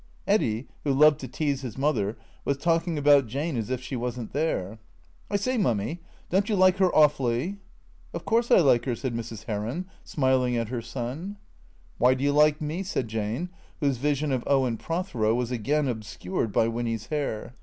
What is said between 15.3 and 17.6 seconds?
was again obscured by Winny's hair.